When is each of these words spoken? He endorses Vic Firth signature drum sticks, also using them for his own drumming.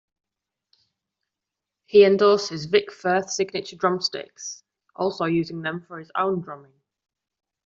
He 1.85 2.03
endorses 2.05 2.65
Vic 2.65 2.91
Firth 2.91 3.29
signature 3.29 3.75
drum 3.75 4.01
sticks, 4.01 4.63
also 4.95 5.25
using 5.25 5.61
them 5.61 5.83
for 5.87 5.99
his 5.99 6.09
own 6.15 6.41
drumming. 6.41 6.73